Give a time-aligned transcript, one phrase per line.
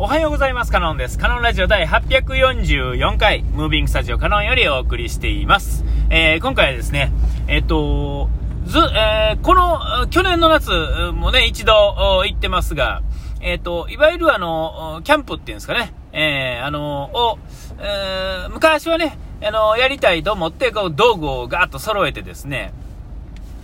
[0.00, 0.70] おはようございます。
[0.70, 1.18] カノンです。
[1.18, 5.84] カノンラジオ第844回、ムービングスタジオカノンよりお送りしています。
[6.08, 7.10] えー、今回はですね、
[7.48, 8.28] えっ、と、
[8.64, 10.70] ず、えー、この、去年の夏
[11.12, 11.72] もね、一度
[12.24, 13.02] 行ってますが、
[13.40, 17.38] えっ、と、いわゆるあの、キャンプっていうんですかね、えー、あの、を、
[17.80, 22.72] えー、昔はね、あの、やりたいと思って、こう、道具をガーッと揃えてですね、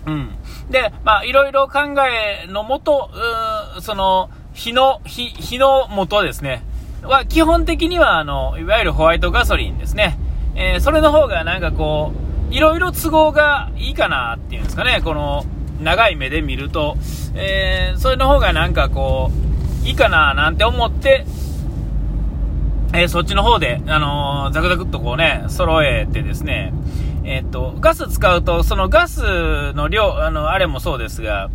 [0.04, 0.30] うん。
[0.68, 3.08] で、まあ、いろいろ考えのもと、
[3.80, 6.62] その、日の、日、日の元ですね。
[7.02, 10.16] は、基本的には、あの、いわゆるホワイトガソリンですね。
[10.54, 12.12] えー、それの方がなんかこ
[12.50, 15.02] う、いろいろ都合がいいかなっていうんですかね。
[15.04, 15.44] この、
[15.80, 16.96] 長い目で見ると、
[17.34, 19.30] えー、それの方がなんかこ
[19.84, 21.26] う、いいかななんて思って、
[22.94, 26.72] えー、そっちの方で、あの、ザクザクっとこうね、揃えてですね、
[27.24, 31.50] えっと、ガス使うと、そのガスの量、あの、あれもそうですが、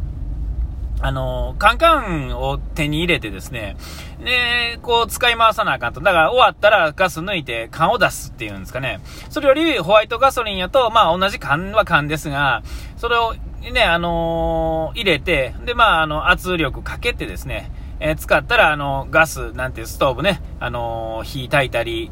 [1.02, 3.78] あの、カンカンを手に入れてですね、
[4.24, 6.02] で、こう使い回さなあかんと。
[6.02, 9.00] だから終わったらガス抜いて缶を出すっていうんですかね。
[9.30, 12.64] それよりホワイトガソリンやと、まあ同じ缶は缶ですが、
[12.98, 13.34] それを
[13.72, 22.12] ね、あのー、入れて、で、まああの、圧力かけてですね、えー、使ったら、あの、ガスなんていうストーブね、あのー、火炊いたり、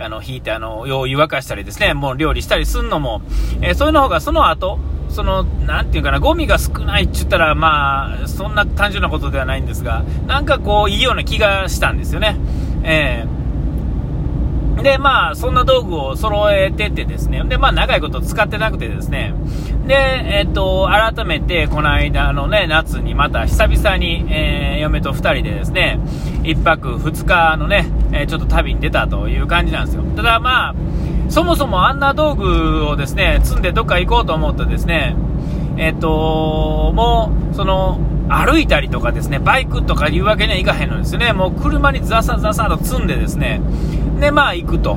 [0.00, 3.22] あの、引いて、あの、用意沸かしたりですね、もう料理したりすんのも、
[3.60, 4.78] えー、そういうの方がその後、
[5.08, 12.36] その、なんていうかな、ゴミが少ないって言ったら、まあ、そんな単純なことではないんですが、なんかこう、いいような気がしたんですよね。
[12.82, 13.35] えー
[14.82, 17.42] で、まあ、そんな道具を揃えててですね。
[17.44, 19.34] で、まあ、長いこと使ってなくてですね。
[19.86, 25.98] で、えっ、と、改めて、この間のね、夏にまた久々に、えー、嫁と2人でですね、
[26.42, 30.02] 1泊2日のね、え、ちょっと旅に出たという感じなんですよ。
[30.16, 30.74] ただまあ、
[31.28, 35.16] そもそもあんな道具をですね、積んでどっか行こうと思うとですね、
[35.78, 41.32] えっ、と、もう、その、歩いたりとかですね、バイクとかいうわけにはいかへんのですね。
[41.32, 43.60] もう車にザサザサと積んでですね、
[44.20, 44.96] で、まあ行くと。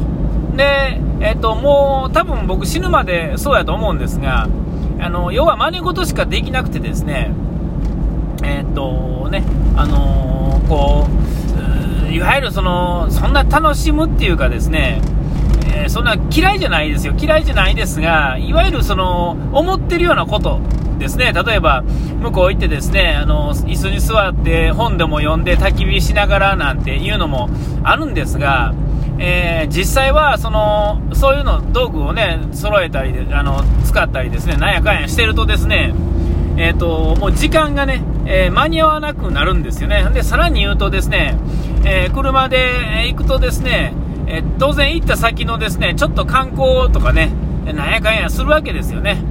[0.55, 4.47] で、えっ、と、もう多分僕死ぬまでそうやと思うんですが、
[4.99, 7.31] あの、要は真似事しかできなくてですね、
[8.43, 9.43] えっ、とね、
[9.75, 15.01] あのー、こう、いわゆるその、そんな楽しむっていうかですね、
[15.73, 17.13] え、そんな嫌いじゃないですよ。
[17.17, 20.59] 嫌いじゃないですが、いわゆるその、思ってるようなこと
[20.97, 21.83] ですね、例えば、
[22.21, 27.49] 向こう行ってですね、あの、椅子に座って本でも読んで焚き火しながらなんていうのも
[27.83, 28.73] あるんですが、
[29.21, 35.93] えー、実際は、その、そういうの、道具をね、揃えたり、あの、使ったりですね、なんやかんやしてるとですね、
[36.57, 40.07] え、ー、と、もう時間がね、えー、間に合わなくなるんですよね。
[40.13, 41.37] で、さらに言うとですね、
[41.85, 43.93] え車で行くとですね、
[44.27, 47.31] え当然行った先のですね、ちょっと観光とかね、
[47.65, 49.23] なんやかんやするわけですよね。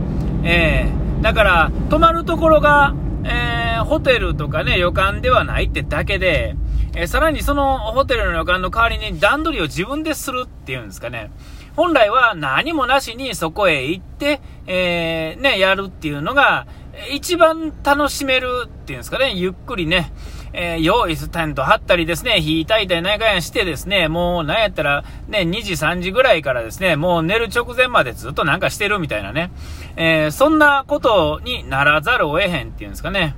[0.42, 0.86] え
[1.20, 2.94] だから、泊まるところが、
[3.24, 6.56] えホテルとかね、旅館ではないってだけで、
[6.94, 11.30] えさらにそのホテルの旅館の代わりに段取りを自分でするっていうんですかね。
[11.76, 16.66] 本来は何もなしにそこへ行って、えー、ね、やるっていうのが、
[17.12, 20.12] 一番楽しめるっていうんですかね、ゆっくりね、
[20.52, 29.52] えー、用意スタンド張ったりですね、火炊いたり何かやしてですね、もうなんやったらね、2時3時ぐらいからですね、もう寝る直前までずっとなんかしてるみたいなね、
[29.96, 33.36] えー、そんなことにならざるを得へんっていうんですかね。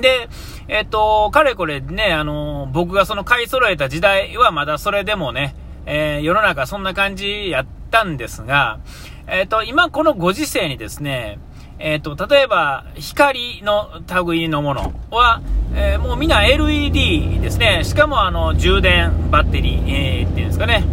[0.00, 0.28] で、
[0.68, 5.54] えっ、と、かれこれね、あの、僕がその買い揃えた時代はまだそれでもね、
[5.86, 8.80] えー、世の中そんな感じやったんですが、
[9.26, 11.38] えっ、と、今このご時世にですね、
[11.78, 13.88] えっ、と、例えば、光の
[14.26, 15.40] 類のものは、
[15.74, 17.82] え、もうみんな LED ですね。
[17.84, 20.84] しかもあの、充電バッテリー、えー、っていうんですかね。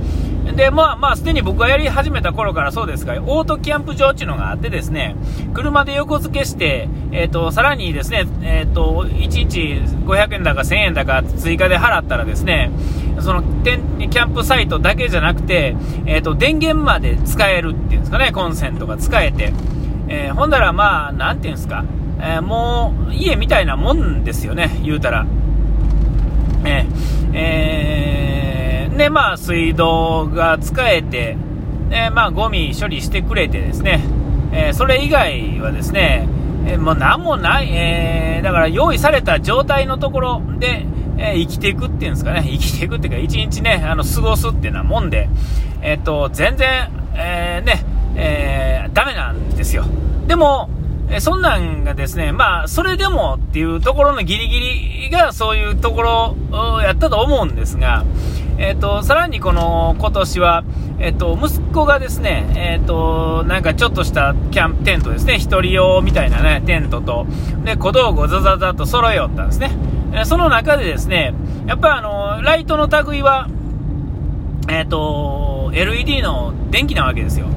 [0.61, 5.15] で、まあまあ、すでに僕がやり始めた頃からそうですが、オートキャンプ場っていうのがあってですね、
[5.55, 12.69] 車で横付けして、えっ、ー、と、さらにですね、えっ、ー、と、1日500円だか1000円だか追加で払ったらですね、
[13.21, 19.53] その、キャンプサイトだけじゃなくて、えっ、ー、と、電源まで使えるっていうんですかね、コンセントが使えて、
[20.09, 21.85] えー、ほんだらまあ、なんていうんですか、
[22.19, 25.25] えー、もう家みたいなもんですよね、言うたら。
[26.65, 28.30] えー、えー、
[28.97, 31.37] で、まあ、水道が使えて、
[31.89, 34.01] で、まあ、ゴミ処理してくれてですね、
[34.53, 36.27] え、それ以外はですね、
[36.67, 40.85] え、もう何もない、えー、だから用意された状態のところで、
[41.17, 45.29] えー、生きていくっていうんですかね、生きていくっていうか、一日ね、あの、過ごすっていうようなもんで、
[45.81, 47.83] えっ、と、全然、えー、ね、
[48.15, 49.85] えー、ダメなんですよ。
[50.27, 50.69] でも、
[51.13, 58.05] えそんなんがですね、まあ、それでもっていうところのギリギリがそういうところやったと思うんですが、
[58.57, 60.63] えっ、ー、と、さらにこの今年は、
[60.99, 67.25] えっ、ー、と、息子がですね、えっ、ー、と、なんかちょっとしたキャンプテントですね、一人用みたいなね、テントと、
[67.63, 69.71] で、小道具をザザザと揃えよったんですね。
[70.13, 71.33] えその中でですね、
[71.65, 73.47] やっぱあの、ライトの類は、
[74.69, 77.47] えっ、ー、と、LED の電気なわけですよ。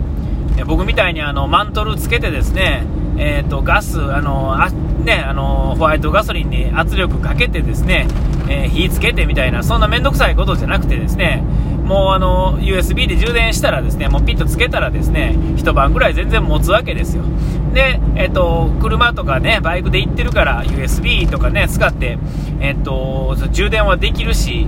[0.67, 2.85] 僕みたいにあのマントルつけてですね、
[3.19, 8.07] えーと、ガスあのあ、ね、あのホワイトガソリンに圧力かけてですね、
[8.49, 11.43] えー、火つけてみたいなそんな面倒くさいことじゃなくてですね
[11.85, 17.25] もうあの USB で充電したらですねもうピッとつけたらですね一晩ぐらい全然持つわけですよ
[17.73, 22.19] で、えーと、車とかねバイクで行ってるから USB とかね使って、
[22.61, 24.67] えーと、充電はできるし、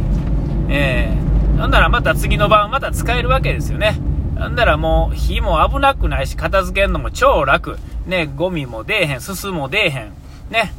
[0.68, 3.98] えー、なんならまた次の晩また使えるわけですよね
[4.36, 7.78] なんだらもう火も危なくないし、片付けるのも超楽。
[8.06, 10.12] ね、ゴミも出えへん、すすも出えへん。
[10.50, 10.72] ね、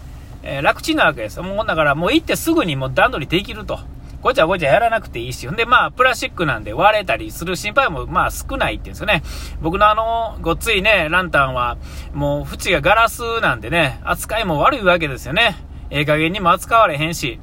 [0.49, 1.41] えー、楽ちんなわけです。
[1.41, 3.79] もうだからもう行ってすぐにもう段取りできると。
[4.21, 5.45] ごちゃごちゃやらなくていいし。
[5.45, 9.23] ほんでまあ、プラスチックなんで割れたりする心配もまあ少ないっていうんですよね。
[9.61, 11.77] 僕のあの、ごっついね、ランタンは、
[12.13, 15.57] もう縁がガラスなんでね、扱いも悪いわけですよね。
[15.89, 17.39] ええ加減にも扱われへんし。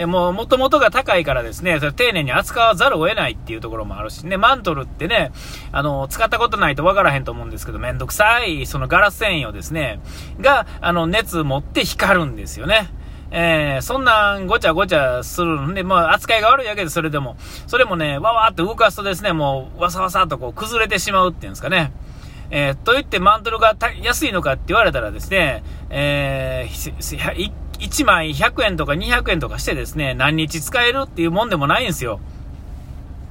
[0.00, 5.30] で、もう、元々が高いからですね、それ丁寧に扱わざるを得ないっていうところもあるしね、マントルってね、
[5.72, 10.00] あの、使ったことないとわからへんと思うんですけど、めんどくさい、そのガラス繊維をですね、
[10.40, 12.88] が、あの、熱持って光るんですよね。
[13.30, 17.36] えー、そんなんごちゃごちゃするんで、まあ、扱いが悪いわけで、それでも。
[17.66, 21.92] それもね、わわーって動かすとですね、もう、わさわさとこう、崩れてしまうっていうんですかね。
[22.50, 32.20] えー、と言ってマントルが安いのかって言われたらですね、えー、1枚100円とか200円とかしてですね、何日使えるっていうもんでもないんですよ。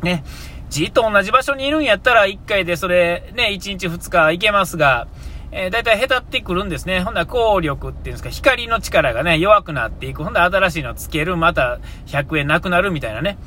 [0.02, 0.24] ね。
[0.70, 5.08] じっと同じ場所にいるんやったら1回でそれね、1日2日いけますが、
[5.52, 7.02] えー、だいたい下手ってくるんですね。
[7.02, 10.24] ほんなら効力っていうんですか、光の力がね、弱くなっていく。
[10.24, 13.38] ほんなら新しいのつける、また100円なくなるみたいなね。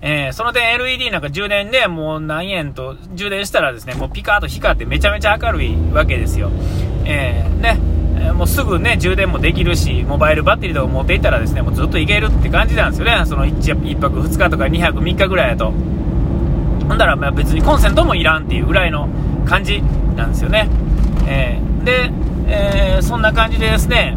[0.00, 6.50] えー、その点 LED なんか充電でもう何円と充電したらですね、もうピカーと光ってめちゃめちゃ明るいわけですよ。
[7.04, 8.01] えー、ね。
[8.32, 13.22] もうすぐね、充電もできるし、モバイルバッテリーとか持っていったらですね、もうずっといけるって感じなんですよね。
[13.26, 15.72] その 1, 1泊2日とか2泊3日ぐらいやと。
[16.88, 19.08] ほんだらまあ別にコンセントもいらんっていうぐらいの
[19.46, 19.82] 感じ
[20.16, 20.68] なんですよね。
[21.26, 22.10] えー、で、
[22.48, 24.16] えー、そんな感じでですね、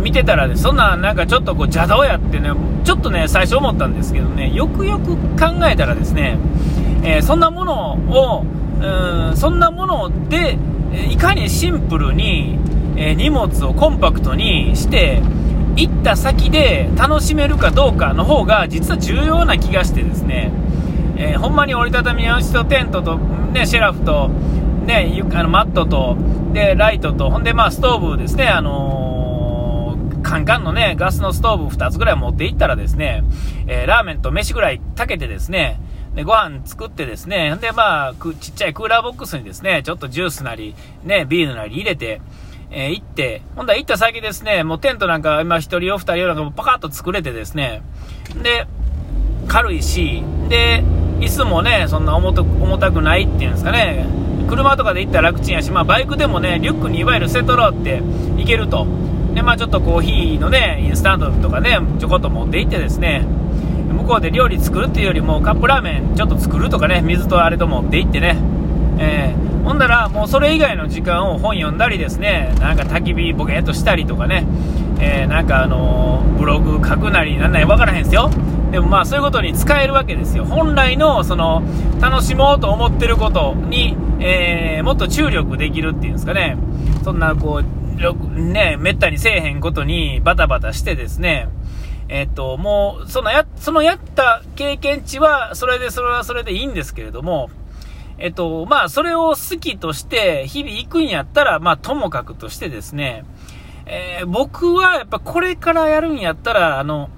[0.00, 2.50] 見てたら、ね、そんななんかちょっとこう邪道やってね、
[2.84, 6.38] ちょっとね、最初思ったんですけどね、よくよく考えたらですね、
[7.02, 8.44] えー、そんなものを、
[8.80, 10.58] うん、そんなもので、
[11.10, 12.58] いかにシンプルに、
[13.00, 15.22] えー、荷物をコンパクトにして
[15.76, 20.50] 行った先で楽しめるかどうかの方が実は重要な気がしてですね、
[21.16, 26.16] えー、ほんまに折りたたみ直しとテントと、ね、シェラフと、ね、あのマットと
[26.52, 33.22] でライトとほんでまあストーブですね、あのー、カンカンのねガスのストーブ2つぐらい持っていったらですね、
[33.68, 35.80] えー、ラーメンと飯ぐらい炊けてですね
[36.14, 40.74] で、ご飯作ってですね、で、まあ、ちっちゃいクーラーボックスにですね、ちょっとジュースなり、
[41.04, 42.20] ね、ビールなり入れて、
[42.70, 47.82] えー、行って、ほんだら行った先ですね、もうテントなんか今1人よ2人なんかもパカッと作れてですね、
[48.42, 48.66] で、
[49.46, 50.84] 軽いし、で、
[51.20, 52.32] 椅子もね、そんな重
[52.78, 54.06] たくないっていうんですかね、
[54.48, 58.02] 車とかで行ったら楽ちんやし、まあバイクでもね、リュックにいわゆるセトロって
[58.36, 58.86] 行けると。
[59.34, 63.26] で、まあちょっとコーヒーのね、インスタントとかね、ちょこっと持って行ってですね、
[63.92, 68.36] 向こうで料理作るっていうよりもカップラーメンちょっと作るとかね、水とあれと持って行ってね、
[68.98, 74.46] えーほんなら、もうそれ以外の時間を本読んだりですね、なんか焚き火ボケっとしたりとかね、
[74.98, 78.30] えー、なんかあのー、ブログ書くなりなんなり分からへんすよ。
[78.70, 80.46] でもまあそういうことに使えるわけですよ。
[80.46, 81.62] 本来のその、
[82.00, 86.56] 楽しもうと思ってることに、えー、もっと注力できるっていうんですかね。
[87.04, 91.46] そんなこう、ね、めったにせえへんことにバタバタしてですね、
[92.08, 97.50] えっと、もう、そのや、そのやった経験値は、それで、それはそれでいいんですけれども、
[98.18, 103.24] えっと、まあ、それを好きとして、日々行くんやったら、まあ、ともかくとしてですね、
[103.86, 107.10] えー、僕はやっぱこれからやるんやったら、あの、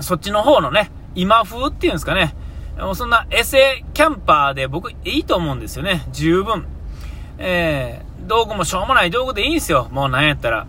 [0.00, 2.34] そっちの方のね、今風っていうんですかね、
[2.94, 6.66] そんなエセキャンパーで僕いいと思うんですよね、十分。
[7.38, 10.66] えー、道具もしょうもない道具でいいんですよ、もうなんやったら。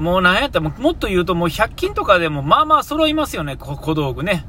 [0.00, 4.46] もうなんやったら、もっと言うともう100均とかでもまあまあ揃いますよね、小道具ね。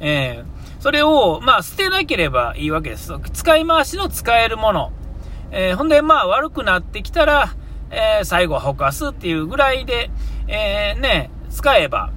[0.00, 3.12] えーそれを、まあ、捨てなければいいわけです。
[3.32, 4.92] 使い回しの使えるもの。
[5.50, 7.54] えー、ほんで、まあ、悪くなってきたら、
[7.90, 10.10] えー、最後はほかすっていうぐらいで、
[10.46, 12.10] えー、ね、使えば、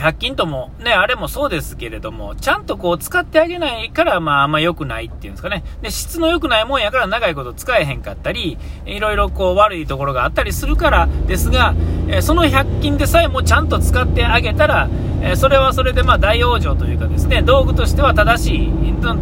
[0.00, 5.62] 100均とも、ね、あれもそうですけれども、ちゃんとこう使ってあげないから、まああんま良くないっていうんですかね。
[5.82, 11.74] で、質の良くないもんやから長いこと使えへんかったり、いろいろこう悪いところがあったりするからですが、
[12.08, 14.88] えその100均でさえもちゃんと使ってあげたら、
[15.22, 18.70] えそれはそれでまあ大往生というかですね、道具としては正しい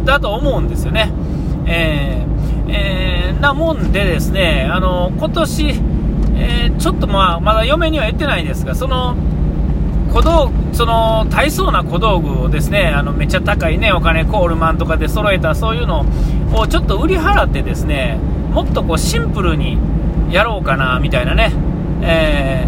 [0.05, 1.11] だと思うんですよね。
[1.65, 5.67] えー、えー、なもんでですね、あの、今年、
[6.35, 9.15] えー、ちょっとまあ、まだ嫁には言ってないですが、その、
[10.11, 16.05] 小道その大層な小道具をですねあのめっちゃ高い、ね、お金コールマンとかで揃えたそういうの
[16.53, 18.17] をちょっと売り払ってですね
[18.51, 19.77] もっとこうシンプルに
[20.31, 21.51] やろうかなみたいなね、
[22.01, 22.67] え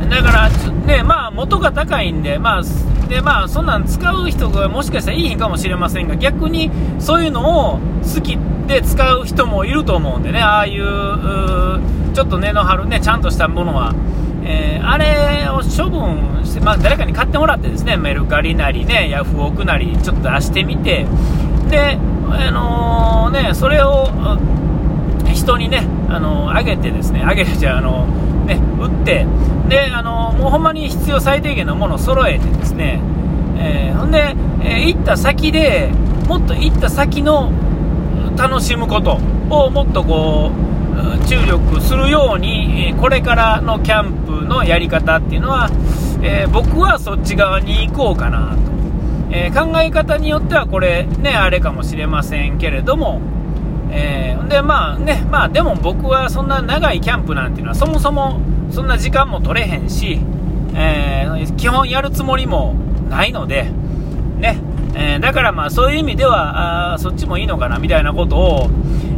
[0.00, 2.62] ー、だから、ねまあ、元が高いんで、まあ
[3.08, 8.38] でまあ、そんなん使う人がもしかしたらいいかもしれませんが逆にそういうのを好き
[8.68, 13.94] で使う人もいると思うんでねああいうちょっと根の張る、ね、ちゃんとしたものは。
[14.42, 15.48] えー、あれ
[16.00, 21.06] 分して、まあ、誰かに買ってもらってですねメルカリなりねヤフオクなりちょっと出してみて
[21.68, 21.98] で、
[22.30, 24.08] あのー、ね、それを
[25.32, 28.06] 人にね、あのー、あげてですねあげるじゃあの
[28.46, 29.26] ね、売って
[29.68, 33.00] で、あのもうほんまに必要最低限のものを揃えてですね、
[33.58, 35.92] えほんで、え行った先で
[36.26, 37.52] もっと行った先の
[38.36, 40.70] 楽しむことをもっとこう
[41.26, 45.68] 注力するように、これからのキャンプのやり方っていうのは、
[46.22, 48.56] えー、僕はそっち側に行こうかなと、
[49.30, 53.20] えー、考え方によってはこれね、あれかもしれませんけれども、
[53.90, 60.20] えー、でまあね、まあでも僕はそんな長いキャンプなんていうのはそもそもそんな時間も取れへんし、
[60.74, 62.74] え基本やるつもりも
[63.08, 63.64] ないので、
[64.38, 64.58] ね、
[64.94, 68.70] えだからまあそういう意味ではあそっちもいいのかなみたいなことを、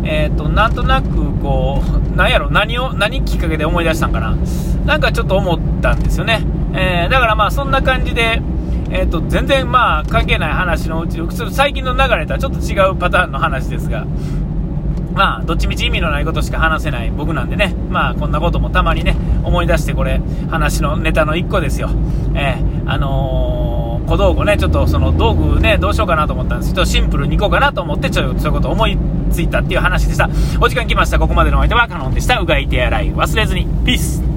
[0.05, 1.83] えーと、なんとなくこ
[2.13, 4.37] う、なんやろ、何を、何きっかけで思い出したんかな、
[4.85, 6.43] なんかちょっと思ったんですよね。
[6.75, 8.41] えー、だからまあそんな感じで、
[8.91, 14.07] えーと、全然まあ関係ない話のうち、最近の流れとはちょっと違うパターンの話ですが、
[15.15, 21.91] まあ、どっちみち意味のないことしか話せない僕なんでね、まあ、こんなこともたまにね、思い出して、これ、話のネタの1個ですよ。
[22.35, 28.99] えー、あのー、小道具ね、ちょっとその道具ね、どうしようかなと思ったんですけど、シンプルにいこうかなと思って、ちょっとそういうこと思い
[29.31, 30.29] ついたっていう話でした。
[30.61, 31.19] お時間来ました。
[31.19, 32.39] ここまでのお相手はカノンでした。
[32.39, 33.67] うがい手洗い忘れずに。
[33.85, 34.32] ピース